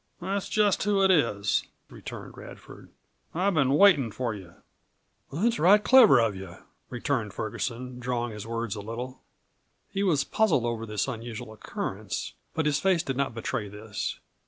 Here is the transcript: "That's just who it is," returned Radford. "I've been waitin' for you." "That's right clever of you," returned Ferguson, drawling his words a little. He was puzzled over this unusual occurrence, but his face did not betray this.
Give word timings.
"That's 0.19 0.49
just 0.49 0.81
who 0.81 1.03
it 1.03 1.11
is," 1.11 1.61
returned 1.87 2.35
Radford. 2.35 2.89
"I've 3.35 3.53
been 3.53 3.75
waitin' 3.77 4.09
for 4.09 4.33
you." 4.33 4.55
"That's 5.31 5.59
right 5.59 5.83
clever 5.83 6.17
of 6.17 6.35
you," 6.35 6.57
returned 6.89 7.35
Ferguson, 7.35 7.99
drawling 7.99 8.31
his 8.33 8.47
words 8.47 8.73
a 8.75 8.81
little. 8.81 9.21
He 9.91 10.01
was 10.01 10.23
puzzled 10.23 10.65
over 10.65 10.87
this 10.87 11.07
unusual 11.07 11.53
occurrence, 11.53 12.33
but 12.55 12.65
his 12.65 12.79
face 12.79 13.03
did 13.03 13.15
not 13.15 13.35
betray 13.35 13.69
this. 13.69 14.19